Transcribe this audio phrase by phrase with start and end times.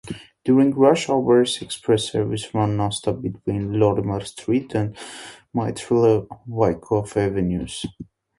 [0.43, 4.95] During rush hours, express service ran nonstop between Lorimer Street and
[5.53, 7.85] Myrtle-Wyckoff Avenues.